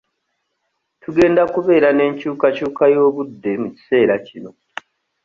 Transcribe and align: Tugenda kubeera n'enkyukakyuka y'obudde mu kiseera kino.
Tugenda 1.01 1.41
kubeera 1.53 1.87
n'enkyukakyuka 1.93 2.83
y'obudde 2.93 3.51
mu 3.61 3.69
kiseera 3.75 4.13
kino. 4.27 4.51